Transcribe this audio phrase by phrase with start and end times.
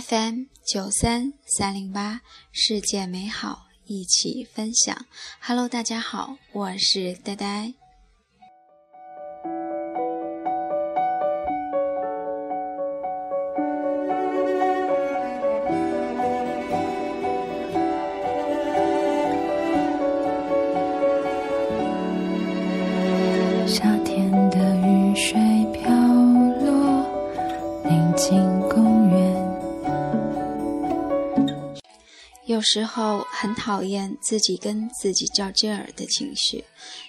[0.00, 5.04] FM 九三三零八，世界美好一起分享。
[5.38, 7.74] Hello，大家好，我是呆呆。
[32.46, 36.64] 有时候很讨厌自己跟自己较劲儿的情绪，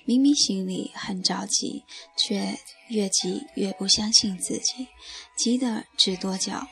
[0.06, 1.84] 明明心里很着急，
[2.16, 2.56] 却
[2.90, 4.88] 越急越不相信自己，
[5.36, 6.68] 急得直跺脚。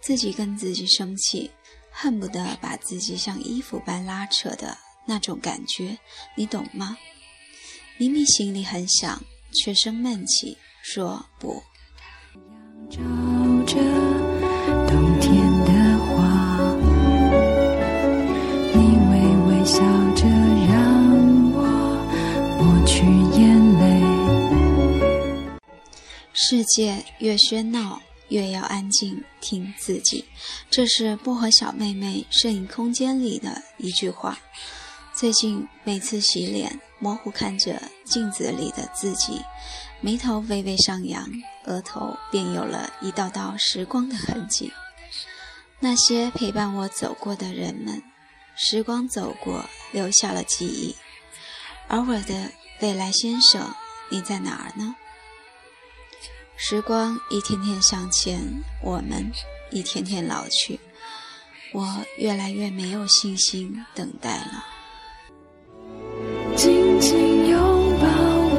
[0.00, 1.50] 自己跟自己生气，
[1.90, 5.98] 恨不得把自己像衣服般拉扯的那种感觉，
[6.34, 6.96] 你懂吗？
[7.98, 9.22] 明明心里很想，
[9.52, 11.62] 却生闷气，说不。
[12.88, 12.98] 照
[13.66, 13.74] 着
[14.88, 15.77] 冬天的
[26.40, 30.24] 世界越喧闹，越要安静听自己。
[30.70, 34.38] 这是薄荷小妹妹摄影空间里的一句话。
[35.12, 39.42] 最近每次洗脸，模糊看着镜子里的自己，
[40.00, 41.28] 眉头微微上扬，
[41.64, 44.72] 额头便有了一道道时光的痕迹。
[45.80, 48.00] 那些陪伴我走过的人们，
[48.54, 50.94] 时光走过，留下了记忆。
[51.88, 53.74] 而我的未来先生，
[54.08, 54.94] 你在哪儿呢？
[56.60, 58.40] 时光一天天向前，
[58.82, 59.30] 我们
[59.70, 60.80] 一天天老去，
[61.72, 64.66] 我越来越没有信心等待了。
[66.56, 67.58] 紧紧拥
[68.00, 68.08] 抱
[68.50, 68.58] 我。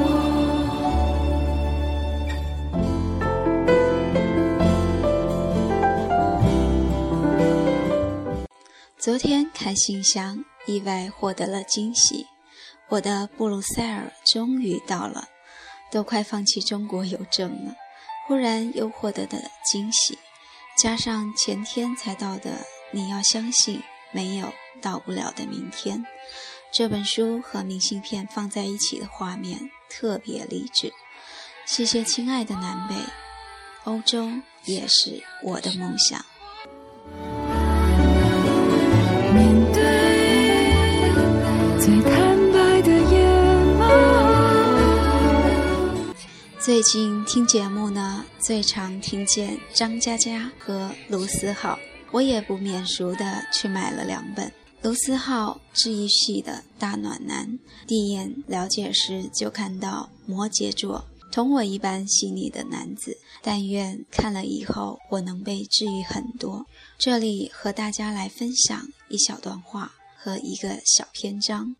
[8.98, 12.24] 昨天看信箱，意外获得了惊喜，
[12.88, 15.28] 我的布鲁塞尔终于到了，
[15.92, 17.74] 都快放弃中国邮政了。
[18.30, 20.16] 突然又获得的惊喜，
[20.78, 23.82] 加上前天才到的，你要相信
[24.12, 26.06] 没有到不了的明天。
[26.72, 30.92] 这本书和明信片放在一起的画面特别励志。
[31.66, 32.94] 谢谢亲爱的南北，
[33.82, 34.30] 欧洲
[34.64, 36.24] 也是我的梦想。
[46.60, 48.22] 最近听节目呢。
[48.38, 51.78] 最常听见张嘉佳和卢思浩，
[52.10, 54.52] 我也不免俗的去买了两本。
[54.82, 63.16] 卢思浩治愈系的大暖男，第一眼了解时就看到摩羯座，同我一般细腻的男子。
[63.40, 66.66] 但愿看了以后我能被治愈很多。
[66.98, 71.74] 这里和大家来分享一小段话和一个小篇章。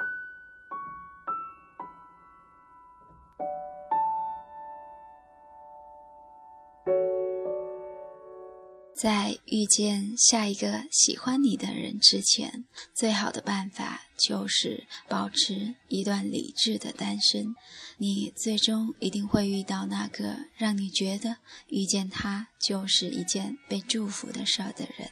[9.00, 17.54] 在遇见下一个喜欢你的人之前，最好的办法就是保持一段理智的单身。
[17.96, 25.10] 你最终一定会遇到那个让你觉得遇见他就是一件被祝福的事儿的人，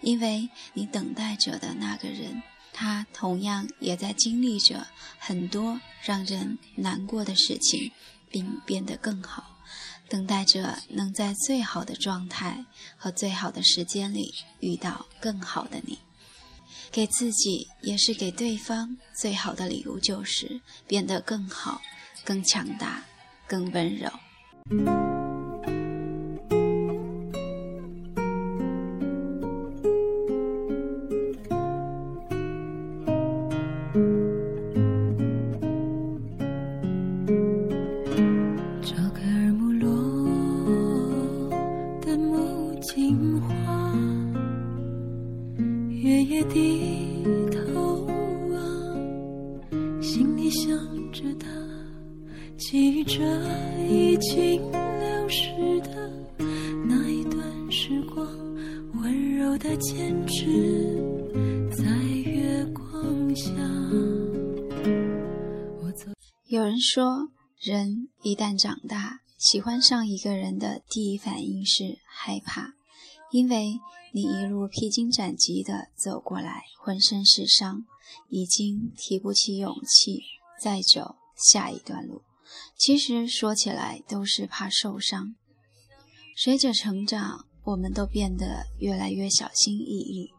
[0.00, 2.42] 因为你等待着的那个人，
[2.72, 4.86] 他同样也在经历着
[5.18, 7.92] 很多让人难过的事情，
[8.30, 9.59] 并变得更好。
[10.10, 12.66] 等待着能在最好的状态
[12.96, 16.00] 和最好的时间里遇到更好的你，
[16.90, 21.80] 给自己也是给对方最好的礼物，就是变得更好、
[22.24, 23.04] 更强大、
[23.46, 25.19] 更温柔。
[67.60, 72.72] 人一旦长大，喜欢上一个人的第一反应是害怕，
[73.30, 73.78] 因为
[74.14, 77.84] 你一路披荆斩棘地走过来，浑身是伤，
[78.30, 80.22] 已经提不起勇气
[80.58, 82.22] 再走下一段路。
[82.78, 85.34] 其实说起来都是怕受伤。
[86.34, 90.30] 随着成长，我们都变得越来越小心翼翼，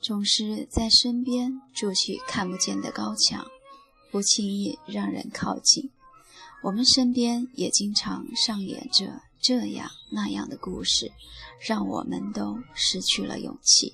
[0.00, 3.44] 总是在身边筑起看不见的高墙，
[4.10, 5.90] 不轻易让人靠近。
[6.64, 11.12] 我们身边也经常上演着这样那样的故事，
[11.60, 13.92] 让我们都失去了勇气。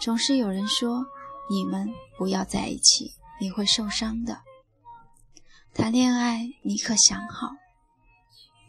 [0.00, 1.04] 总是有人说
[1.50, 3.10] ：“你们不要在一起，
[3.40, 4.42] 你会受伤的。”
[5.74, 7.50] 谈恋爱，你可想好？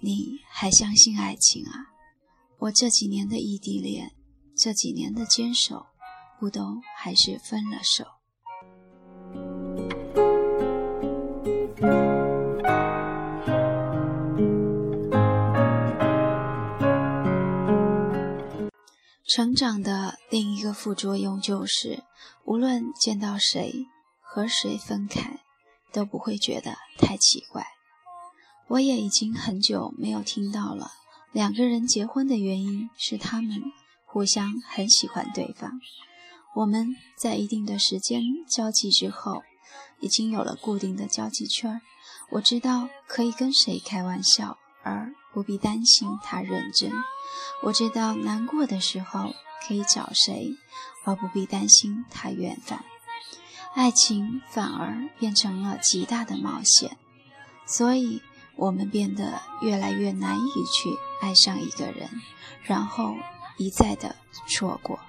[0.02, 1.86] 你还相信爱情啊？
[2.58, 4.16] 我这几年的异地恋，
[4.58, 5.86] 这几年的坚守，
[6.40, 8.04] 不都还是分了手？
[19.28, 22.04] 成长的另一个副作用就是，
[22.44, 23.88] 无论见到谁
[24.22, 25.40] 和谁分开，
[25.92, 27.66] 都不会觉得太奇怪。
[28.68, 30.92] 我也已经很久没有听到了，
[31.32, 33.64] 两个人结婚的原因是他们
[34.06, 35.72] 互相很喜欢对方。
[36.56, 39.42] 我们在一定的时间交际之后，
[40.02, 41.82] 已经有了固定的交际圈
[42.30, 46.92] 我知道可以跟谁开玩笑，而不必担心他认真。
[47.64, 49.34] 我知道难过的时候
[49.68, 50.56] 可以找谁，
[51.04, 52.86] 而不必担心他远返。
[53.74, 56.96] 爱情反而变成了极大的冒险，
[57.66, 58.22] 所以
[58.56, 60.90] 我们变得越来越难以去
[61.20, 62.10] 爱上一个人，
[62.64, 63.16] 然后
[63.58, 64.16] 一再的
[64.48, 65.00] 错过。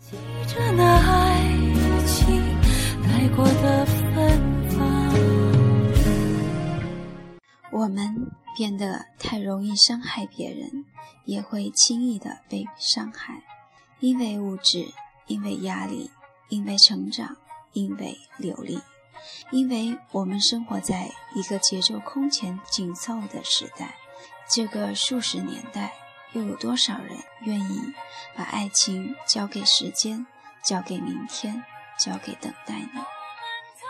[0.00, 0.16] 记
[0.46, 1.40] 着那爱
[2.06, 2.36] 情
[3.02, 5.14] 来过的芬芳，
[7.70, 8.30] 我们。
[8.56, 10.86] 变得太容易伤害别人，
[11.26, 13.42] 也会轻易的被伤害，
[14.00, 14.88] 因为物质，
[15.26, 16.10] 因为压力，
[16.48, 17.36] 因为成长，
[17.74, 18.80] 因为流利，
[19.50, 23.94] 因为我们生活在一个节奏空前紧凑的时代。
[24.48, 25.92] 这个数十年代，
[26.32, 27.92] 又有多少人愿意
[28.34, 30.26] 把爱情交给时间，
[30.64, 31.62] 交给明天，
[31.98, 33.04] 交给等待呢？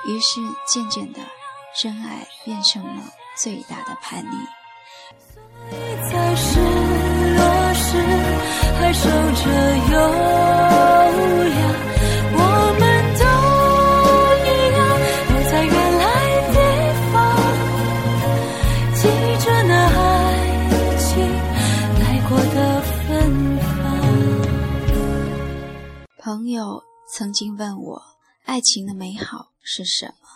[0.09, 1.21] 于是，渐渐的，
[1.81, 4.56] 真爱变成了最大的叛逆。
[5.69, 5.77] 你
[6.11, 7.41] 在失落
[7.75, 7.99] 时
[8.79, 9.43] 还守着
[9.91, 9.95] 优
[11.51, 11.59] 雅，
[12.33, 12.39] 我
[12.79, 12.83] 们
[13.19, 13.23] 都
[14.45, 14.79] 一样，
[15.29, 16.05] 留在原来
[16.53, 16.57] 地
[17.13, 17.15] 方，
[18.95, 19.01] 记
[19.45, 19.99] 着那爱
[20.99, 21.05] 情
[22.01, 23.07] 来过的芬
[23.59, 23.67] 芳。
[26.19, 28.03] 朋友曾经问我，
[28.45, 30.29] 爱情的美好是什么？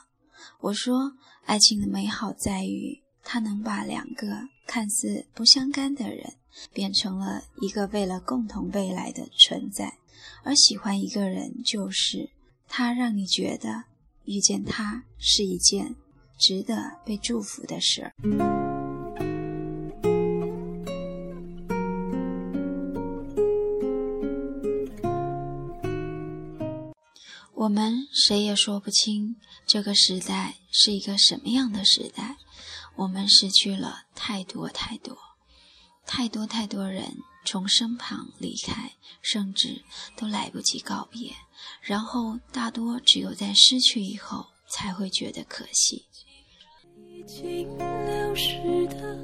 [0.61, 1.13] 我说，
[1.47, 3.01] 爱情的美好在于。
[3.23, 4.27] 他能把两个
[4.71, 6.35] 看似不相干的人
[6.73, 9.99] 变成了一个为了共同未来的存在，
[10.45, 12.31] 而喜欢一个人就是
[12.69, 13.87] 他让你觉得
[14.27, 15.97] 遇见他是一件
[16.39, 18.15] 值得被祝福的事儿。
[27.55, 29.35] 我们谁也说不清
[29.67, 32.37] 这个时代是一个什么样的时代。
[33.01, 35.17] 我们失去了太多太多，
[36.05, 37.17] 太多太多人
[37.47, 38.93] 从身旁离开，
[39.23, 39.83] 甚至
[40.17, 41.33] 都来不及告别。
[41.81, 46.05] 然后大多只有在失去以后才会觉得可惜。
[46.95, 49.17] 已经流逝的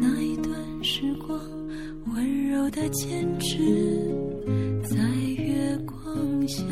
[0.00, 1.38] 那一段时光，
[2.06, 3.56] 温柔的坚持
[4.82, 6.64] 在月光下。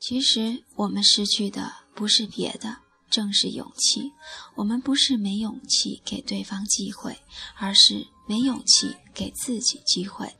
[0.00, 2.81] 其实我们失去的不是别的。
[3.12, 4.10] 正是勇气，
[4.54, 7.18] 我们不是没勇气给对方机会，
[7.58, 10.34] 而是没勇气给自己机会。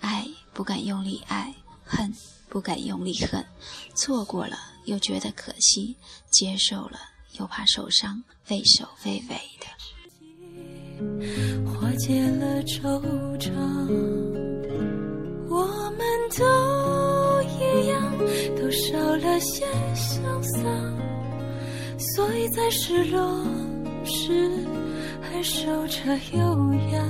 [0.00, 1.54] 爱不敢用力爱，
[1.84, 2.12] 恨
[2.48, 3.46] 不敢用力恨，
[3.94, 5.94] 错过了又觉得可惜，
[6.28, 6.98] 接受了
[7.38, 9.66] 又怕受伤，畏首畏尾的。
[11.70, 13.00] 化解了惆
[13.38, 13.52] 怅，
[15.48, 15.64] 我
[15.96, 16.00] 们
[16.36, 16.44] 都
[17.60, 18.02] 一样，
[18.56, 19.64] 都少了些
[19.94, 20.66] 潇洒。
[22.16, 23.44] 所以在失落
[24.02, 24.50] 时
[25.20, 27.04] 还守着优雅。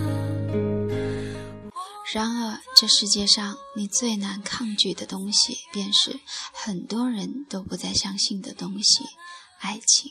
[2.12, 6.18] 然而，这世界上你最难抗拒的东西，便是
[6.52, 9.04] 很多人都不再相信的东西——
[9.62, 10.10] 爱情。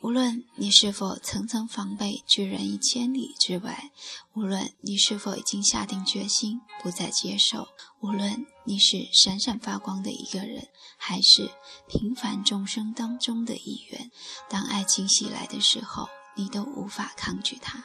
[0.00, 3.90] 无论你是否层层防备拒人于千里之外，
[4.32, 7.68] 无论你是否已经下定决心不再接受，
[8.00, 11.48] 无论你是闪闪发光的一个人，还是
[11.88, 14.10] 平凡众生当中的一员，
[14.48, 17.84] 当爱情袭来的时候，你都无法抗拒它。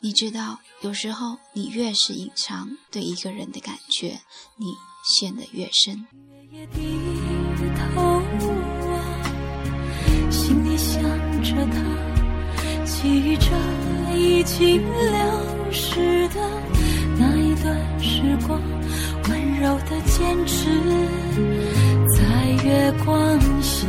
[0.00, 4.20] 你知道，有时候你越是隐藏对一个人的感觉，
[4.56, 6.06] 你陷得越深。
[10.30, 11.00] 心里想
[11.44, 11.76] 着他，
[12.84, 13.46] 记着
[14.16, 16.40] 已经流逝的
[17.16, 18.60] 那一段时光，
[19.60, 20.66] 柔的坚持
[22.16, 23.86] 在月光下。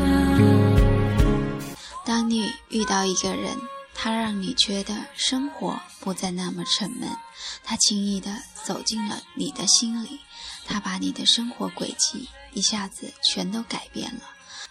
[2.05, 3.55] 当你遇到一个人，
[3.93, 7.07] 他让你觉得生活不再那么沉闷，
[7.63, 10.19] 他轻易的走进了你的心里，
[10.65, 14.21] 他把你的生活轨迹一下子全都改变了。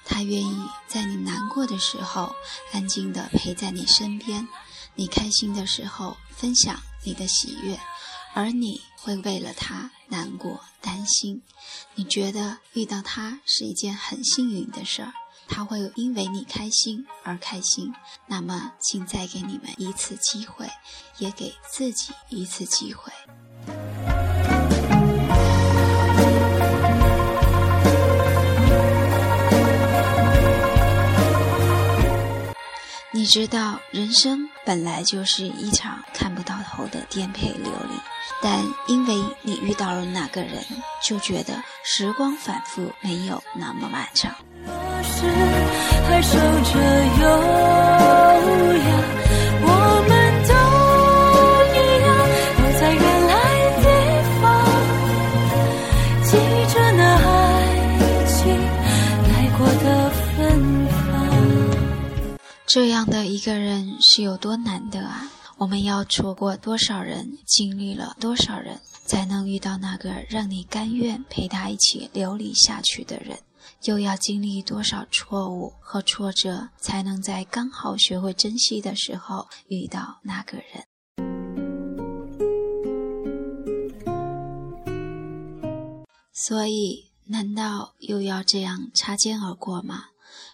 [0.05, 0.57] 他愿意
[0.88, 2.35] 在你难过的时候
[2.73, 4.49] 安静地陪在你身边，
[4.97, 7.78] 你开心的时候分享你的喜悦，
[8.38, 11.42] 而你会为了他难过担心。
[11.97, 15.12] 你觉得遇到他是一件很幸运的事儿，
[15.49, 17.92] 他会因为你开心而开心。
[18.28, 20.68] 那么，请再给你们一次机会，
[21.18, 23.12] 也给自己一次机会。
[33.11, 37.95] 你知道，人生本来就是一场看不到头的颠沛流离，
[38.40, 40.64] 但因为你遇到了那个人，
[41.06, 44.35] 就觉得时光反复没有那么漫长。
[44.64, 45.26] 若是
[46.06, 46.78] 还守着
[47.20, 47.23] 优
[48.78, 48.87] 雅，
[49.62, 49.66] 我
[50.08, 50.11] 们
[50.49, 50.52] 都
[51.75, 52.06] 一样，
[52.58, 53.32] 都在原来
[53.82, 53.85] 地
[54.40, 54.42] 方，
[56.25, 56.28] 记
[56.73, 57.26] 着那爱
[58.26, 58.37] 情
[59.28, 59.87] 来过的
[60.37, 60.37] 芬
[60.88, 60.97] 芳。
[62.66, 65.26] 这样的一个人是有多难得啊！
[65.59, 73.41] 我们要错过多少人，经历了多少人，才能遇到那个让你甘愿陪他一起流离下去的人？
[73.83, 80.85] 又要经历多少错误和挫折，才能在刚好学会珍惜的时候遇到那个人？
[86.33, 90.05] 所以，难道又要这样擦肩而过吗？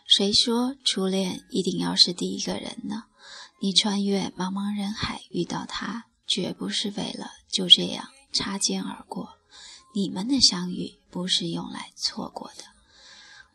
[0.06, 3.04] 谁说初恋一定要是第一个人呢？
[3.64, 9.38] 你穿越茫茫人海遇到他，绝不是为了就这样擦肩而过。
[9.94, 12.64] 你们的相遇不是用来错过的。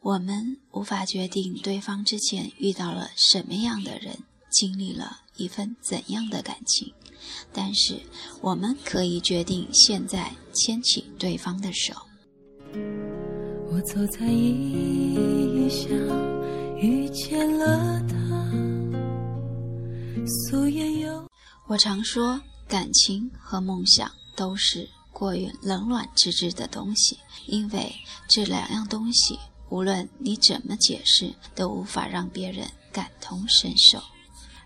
[0.02, 4.18] 我们无法决定对方之前遇到了什么样的人，
[4.50, 6.92] 经历了一份怎样的感情，
[7.54, 8.00] 但是
[8.42, 11.94] 我们可以决定现在牵起对方的手。
[13.72, 15.88] 我走在异乡，
[16.80, 18.19] 遇见了他，
[21.68, 27.96] 我常说，感情和梦想都是过于冷暖自知的东西，因为
[28.28, 29.40] 这两样东西。
[29.70, 34.02] 无论你怎么解释，都无法让别人感同身受。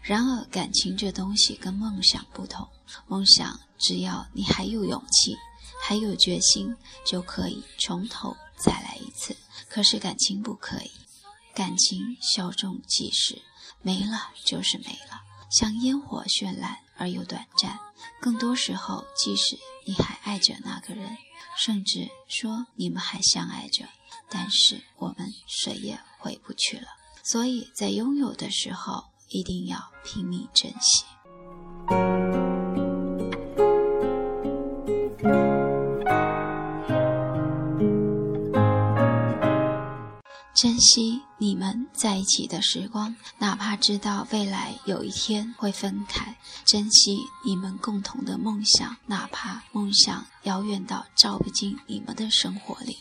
[0.02, 2.68] 然而，感情这东西跟梦想不同，
[3.08, 5.36] 梦想只要你还有勇气，
[5.82, 9.36] 还有决心，就可以从头再来一次。
[9.70, 10.92] 可是感情不可以，
[11.54, 13.42] 感情稍纵即逝，
[13.82, 15.22] 没了就是没了，
[15.56, 17.80] 像烟火绚烂而又短暂。
[18.20, 19.56] 更多时候，即使
[19.86, 21.16] 你还爱着那个人，
[21.56, 23.86] 甚至说你们还相爱着。
[24.30, 26.88] 但是我们谁也回不去了，
[27.22, 31.06] 所以在拥有的时候一定要拼命珍惜，
[40.56, 46.34] 珍惜你们在一起的时光，哪怕知道未来有一天会分开；
[46.64, 52.96] 珍惜你们共同的梦想，哪怕梦想遥远到照不进你们的生活里。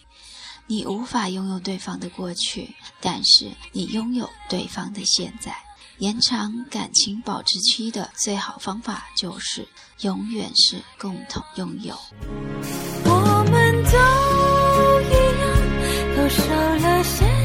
[0.67, 5.57] 你无法拥有对方的过去，但是你拥有对方的现在。
[5.99, 9.65] 延长感情保质期的最好方法就是
[10.01, 11.97] 永远是共同拥有。
[13.05, 16.43] 我们都一样，都少
[16.89, 17.42] 了些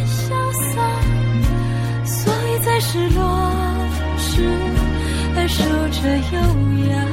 [5.47, 6.39] 守着优
[6.89, 7.07] 雅。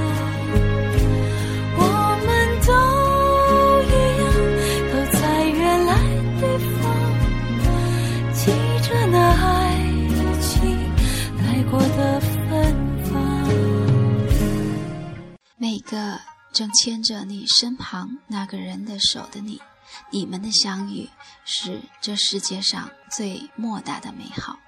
[15.56, 16.20] 每个
[16.52, 19.60] 正牵着你身旁那个人的手的你，
[20.10, 21.08] 你们的相遇
[21.44, 24.58] 是这世界上最莫大的美好。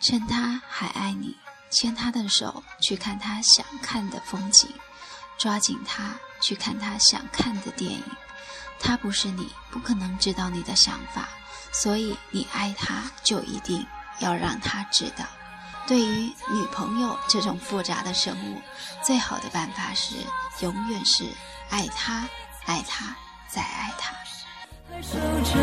[0.00, 1.36] 趁他还爱你，
[1.70, 4.68] 牵他的手去看他想看的风景，
[5.38, 8.04] 抓紧他去看他想看的电影。
[8.78, 11.28] 他不是你，不可能知道你的想法，
[11.72, 13.86] 所以你爱他就一定
[14.18, 15.24] 要让他知道。
[15.86, 18.60] 对于女朋友这种复杂的生物，
[19.02, 20.14] 最好的办法是
[20.60, 21.24] 永远是
[21.68, 22.28] 爱她，
[22.64, 23.16] 爱她，
[23.48, 24.14] 再爱她。
[24.92, 25.54] 还守着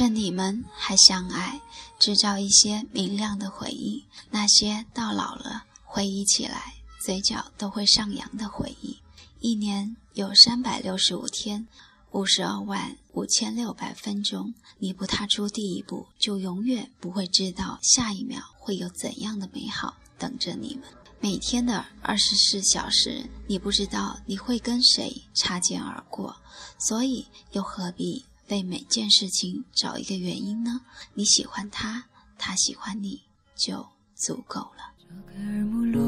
[0.00, 1.60] 趁你们还相爱，
[1.98, 8.96] 制造一些明亮的回忆，那些到老了回忆起来嘴角都会上扬的回忆。
[9.40, 11.68] 一年有三百六十五天，
[12.12, 20.84] 五十二万五千六百分钟，你不踏出第一步，就永远不会知道下一秒会有怎样的美好等着你们。
[21.20, 26.34] 每天的二十四小时，你不知道你会跟谁擦肩而过，
[26.78, 30.80] 所以又何必为每件事情找一个原因呢？
[31.14, 32.04] 你喜欢他，
[32.36, 33.22] 他喜欢你，
[33.56, 34.92] 就足够了。
[34.98, 36.00] 这个耳目落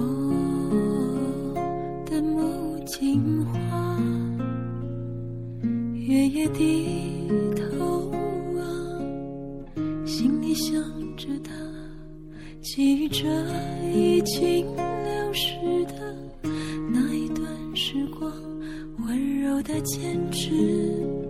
[2.05, 3.99] 的木槿花，
[5.95, 8.11] 月夜低头
[8.59, 8.63] 啊，
[10.07, 10.75] 心里想
[11.17, 11.53] 着他，
[12.61, 13.25] 记着
[13.89, 15.55] 已经流逝
[15.87, 16.15] 的
[16.91, 17.47] 那一段
[17.77, 18.33] 时光，
[18.99, 21.22] 温柔的坚持。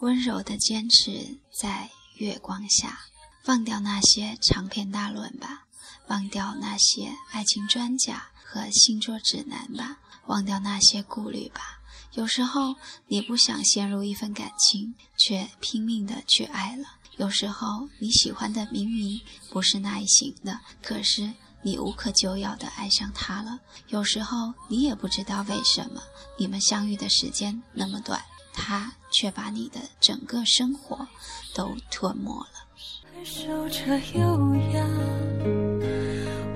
[0.00, 2.98] 温柔的坚持在月光下，
[3.46, 5.66] 忘掉那些长篇大论吧，
[6.08, 11.80] 忘掉那些爱情专家和星座指南吧，忘掉那些顾虑吧。
[12.14, 12.76] 有时候
[13.06, 16.84] 你不想陷入一份感情，却拼命的去爱了；
[17.16, 26.02] 有时候你喜欢的明明不是那一型的，可是你无可救药的爱上他了；有时候你也不知道为什么
[26.36, 28.20] 你们相遇的时间那么短。
[28.54, 31.08] 他却把你的整个生活
[31.54, 33.24] 都吞没了。
[33.24, 34.86] 守着优雅，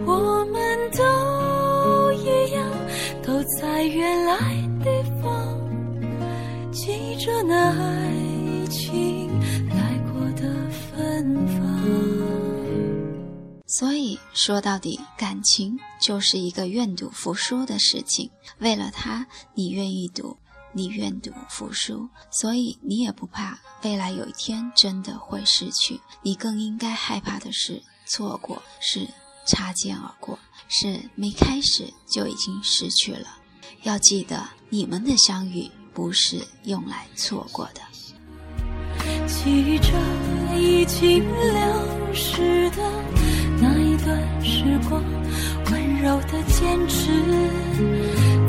[0.05, 2.71] 我们都一样，
[3.23, 4.37] 都在原来
[4.85, 5.59] 地方，
[6.71, 7.73] 记着那
[13.79, 18.31] 所以说到底，感情就是一个愿赌服输的事情。
[18.59, 20.39] 为了他，你愿意赌。
[20.73, 25.99] 你愿赌服输，所以你也不怕未来有一天真的会失去。
[26.21, 29.09] 你更应该害怕的是错过，是
[29.47, 33.39] 擦肩而过，是没开始就已经失去了。
[33.85, 37.81] 要记得，你们的相遇不是用来错过的。
[39.27, 43.16] 记着已经流逝的
[44.67, 45.01] 时光，
[45.71, 47.07] 温柔的坚持。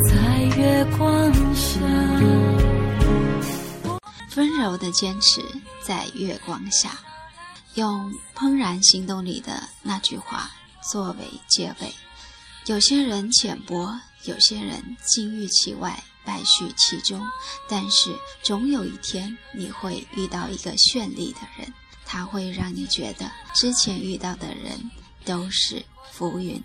[0.10, 1.80] 在月光下，
[4.36, 5.44] 温柔的坚持
[5.84, 6.98] 在月光下，
[7.76, 10.50] 用《怦然心动》里的那句话
[10.82, 11.94] 作为结尾。
[12.66, 17.24] 有些人浅薄，有些人金玉其外，败絮其中，
[17.70, 21.72] 但是总有一天你会遇到一个绚丽的人，
[22.08, 24.90] 他会让你觉得之前遇到的人
[25.24, 25.86] 都是
[26.18, 26.60] 浮云。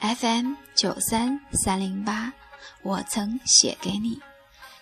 [0.00, 2.32] FM 九三三零八，
[2.84, 4.20] 我曾写给你，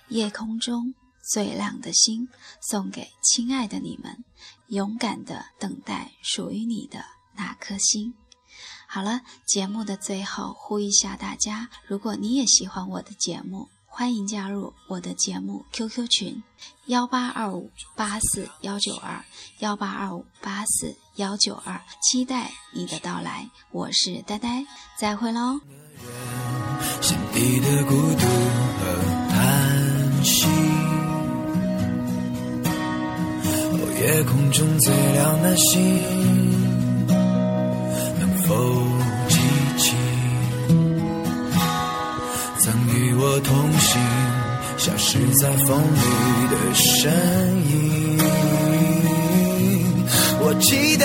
[0.08, 0.92] 夜空中
[1.32, 2.28] 最亮的星，
[2.60, 4.22] 送给亲爱的你们，
[4.66, 7.02] 勇敢的等待属于你的
[7.36, 8.12] 那颗星。
[8.86, 13.70] 好了，节目的最后呼吁一下大家，如果你也喜欢我的节目。
[13.98, 16.40] 欢迎加入我的节目 QQ 群：
[16.86, 19.24] 幺八二五八四幺九二
[19.58, 23.50] 幺八二五八四幺九二，期待你的到来。
[23.72, 24.64] 我是呆呆，
[24.96, 25.58] 再会喽。
[27.00, 28.24] 心底的孤独
[28.78, 28.84] 和
[29.30, 30.46] 叹息，
[33.72, 37.10] 哦，夜空中最亮的星，
[38.20, 38.97] 能否？
[42.60, 44.00] 曾与我同行，
[44.76, 46.00] 消失在风里
[46.50, 47.12] 的身
[47.70, 48.18] 影。
[50.40, 51.04] 我祈祷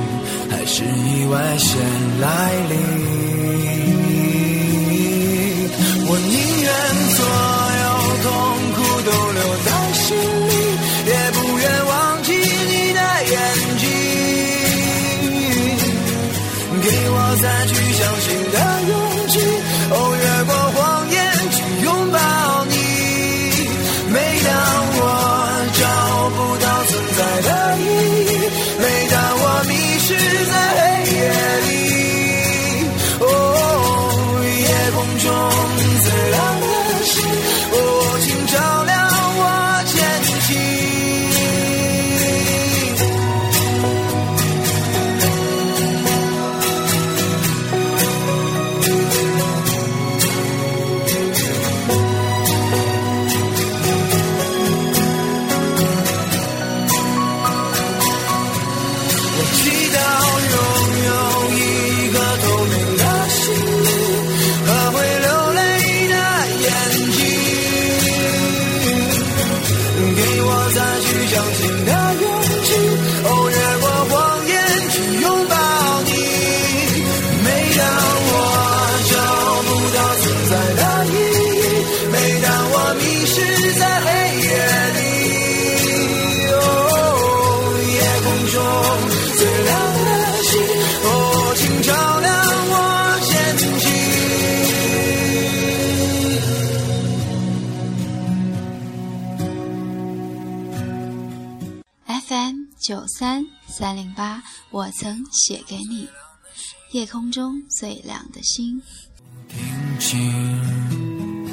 [0.51, 1.79] 还是意外先
[2.19, 3.10] 来临。
[102.81, 104.41] 九三三零八
[104.71, 106.09] 我曾写给你。
[106.91, 108.81] 夜空中最亮的星。
[109.47, 111.45] 听清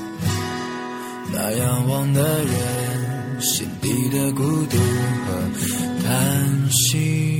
[1.32, 4.76] 那仰望的人心底的孤独
[5.26, 7.37] 和叹息。